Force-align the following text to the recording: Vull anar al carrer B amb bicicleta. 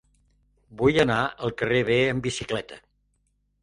Vull 0.79 0.97
anar 1.03 1.19
al 1.49 1.55
carrer 1.61 1.85
B 1.93 2.01
amb 2.09 2.29
bicicleta. 2.31 2.85